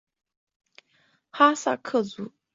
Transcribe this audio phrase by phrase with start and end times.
[1.29, 2.31] 哈萨克族。